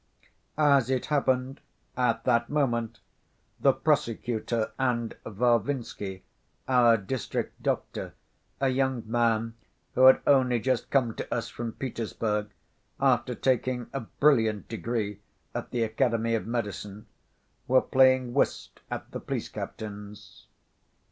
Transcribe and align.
As 0.57 0.89
it 0.89 1.05
happened, 1.13 1.61
at 1.95 2.23
that 2.23 2.49
moment 2.49 2.97
the 3.59 3.71
prosecutor, 3.71 4.71
and 4.79 5.15
Varvinsky, 5.27 6.23
our 6.67 6.97
district 6.97 7.61
doctor, 7.61 8.15
a 8.59 8.69
young 8.69 9.03
man, 9.05 9.53
who 9.93 10.07
had 10.07 10.21
only 10.25 10.59
just 10.59 10.89
come 10.89 11.13
to 11.13 11.31
us 11.31 11.49
from 11.49 11.73
Petersburg 11.73 12.49
after 12.99 13.35
taking 13.35 13.91
a 13.93 13.99
brilliant 13.99 14.67
degree 14.67 15.19
at 15.53 15.69
the 15.69 15.83
Academy 15.83 16.33
of 16.33 16.47
Medicine, 16.47 17.05
were 17.67 17.79
playing 17.79 18.33
whist 18.33 18.79
at 18.89 19.11
the 19.11 19.19
police 19.19 19.49
captain's. 19.49 20.47